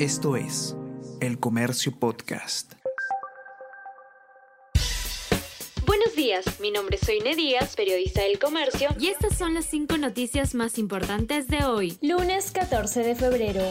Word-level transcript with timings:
Esto 0.00 0.34
es 0.34 0.76
El 1.20 1.38
Comercio 1.38 1.96
Podcast. 1.96 2.72
Buenos 5.86 6.16
días, 6.16 6.58
mi 6.58 6.72
nombre 6.72 6.96
es 6.96 7.06
Soine 7.06 7.36
Díaz, 7.36 7.76
periodista 7.76 8.22
del 8.22 8.40
Comercio, 8.40 8.88
y 8.98 9.06
estas 9.06 9.38
son 9.38 9.54
las 9.54 9.66
cinco 9.66 9.96
noticias 9.96 10.56
más 10.56 10.78
importantes 10.78 11.46
de 11.46 11.64
hoy, 11.64 11.96
lunes 12.02 12.50
14 12.50 13.04
de 13.04 13.14
febrero. 13.14 13.62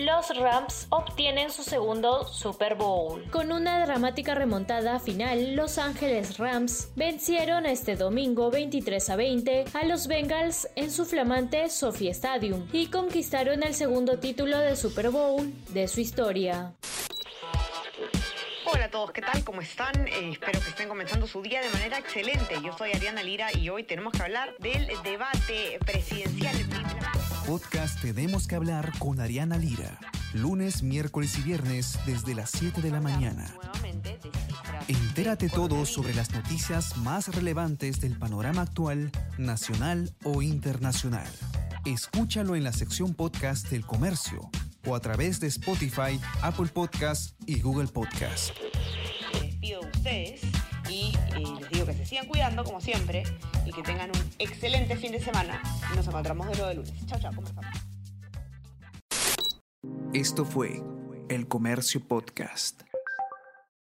los 0.00 0.36
Rams 0.36 0.86
obtienen 0.90 1.50
su 1.50 1.62
segundo 1.62 2.24
Super 2.24 2.74
Bowl. 2.74 3.22
Con 3.30 3.50
una 3.50 3.84
dramática 3.84 4.34
remontada 4.34 4.98
final, 4.98 5.54
Los 5.54 5.78
Ángeles 5.78 6.36
Rams 6.38 6.90
vencieron 6.96 7.64
este 7.64 7.96
domingo 7.96 8.50
23 8.50 9.10
a 9.10 9.16
20 9.16 9.64
a 9.72 9.84
los 9.84 10.06
Bengals 10.06 10.68
en 10.76 10.90
su 10.90 11.06
flamante 11.06 11.70
Sophie 11.70 12.10
Stadium 12.10 12.68
y 12.72 12.88
conquistaron 12.88 13.62
el 13.62 13.74
segundo 13.74 14.18
título 14.18 14.58
de 14.58 14.76
Super 14.76 15.10
Bowl 15.10 15.50
de 15.70 15.88
su 15.88 16.00
historia. 16.00 16.74
Hola 18.66 18.86
a 18.86 18.90
todos, 18.90 19.12
¿qué 19.12 19.22
tal? 19.22 19.44
¿Cómo 19.44 19.60
están? 19.60 20.08
Eh, 20.08 20.30
espero 20.32 20.60
que 20.60 20.68
estén 20.68 20.88
comenzando 20.88 21.26
su 21.26 21.40
día 21.40 21.60
de 21.60 21.70
manera 21.70 21.98
excelente. 21.98 22.56
Yo 22.62 22.76
soy 22.76 22.92
Ariana 22.92 23.22
Lira 23.22 23.56
y 23.56 23.68
hoy 23.70 23.84
tenemos 23.84 24.12
que 24.12 24.22
hablar 24.22 24.56
del 24.58 24.88
debate 25.04 25.78
presidencial 25.86 26.58
podcast 27.46 28.00
Tenemos 28.02 28.48
que 28.48 28.56
hablar 28.56 28.92
con 28.98 29.20
Ariana 29.20 29.56
Lira. 29.56 29.98
Lunes, 30.34 30.82
miércoles 30.82 31.38
y 31.38 31.42
viernes 31.42 31.98
desde 32.04 32.34
las 32.34 32.50
7 32.50 32.82
de 32.82 32.90
la 32.90 33.00
mañana. 33.00 33.46
Entérate 34.88 35.48
todo 35.48 35.86
sobre 35.86 36.12
las 36.12 36.32
noticias 36.32 36.96
más 36.96 37.34
relevantes 37.34 38.00
del 38.00 38.18
panorama 38.18 38.62
actual, 38.62 39.12
nacional 39.38 40.12
o 40.24 40.42
internacional. 40.42 41.28
Escúchalo 41.84 42.56
en 42.56 42.64
la 42.64 42.72
sección 42.72 43.14
podcast 43.14 43.70
del 43.70 43.86
comercio 43.86 44.50
o 44.84 44.96
a 44.96 45.00
través 45.00 45.38
de 45.38 45.46
Spotify, 45.46 46.20
Apple 46.42 46.66
Podcast 46.66 47.40
y 47.46 47.60
Google 47.60 47.88
Podcast. 47.88 48.50
Les 49.40 49.54
pido 49.56 49.82
a 49.82 49.86
ustedes 49.86 50.40
y 50.90 51.12
eh, 51.34 51.44
les 51.60 51.70
digo 51.70 51.85
sigan 52.16 52.28
cuidando 52.28 52.64
como 52.64 52.80
siempre 52.80 53.24
y 53.66 53.72
que 53.72 53.82
tengan 53.82 54.08
un 54.08 54.30
excelente 54.38 54.96
fin 54.96 55.12
de 55.12 55.20
semana. 55.20 55.60
Nos 55.94 56.06
encontramos 56.06 56.46
de 56.48 56.54
nuevo 56.54 56.70
el 56.70 56.76
lunes. 56.78 57.06
Chao, 57.06 57.20
chao, 57.20 57.34
conversamos. 57.34 57.70
Esto 60.14 60.46
fue 60.46 60.82
El 61.28 61.46
Comercio 61.46 62.00
Podcast. 62.00 62.84